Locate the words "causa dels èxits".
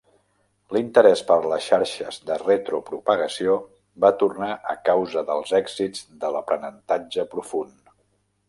4.91-6.05